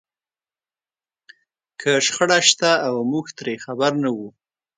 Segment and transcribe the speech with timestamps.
[1.79, 4.27] که شخړه شته او موږ ترې خبر نه وو.